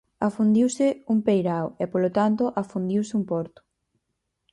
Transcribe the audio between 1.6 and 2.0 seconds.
e,